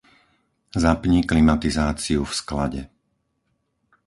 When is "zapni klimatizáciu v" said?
0.83-2.33